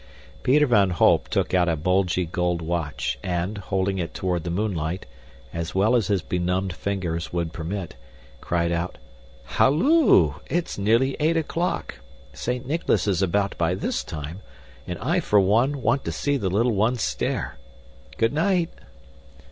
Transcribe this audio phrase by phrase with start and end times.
[0.41, 5.05] Peter van Holp took out a bulgy gold watch and, holding it toward the moonlight
[5.53, 7.95] as well as his benumbed fingers would permit,
[8.41, 8.97] called out,
[9.45, 10.39] "Halloo!
[10.47, 11.99] It's nearly eight o'clock!
[12.33, 14.41] Saint Nicholas is about by this time,
[14.87, 17.57] and I, for one, want to see the little ones stare.
[18.17, 18.71] Good night!"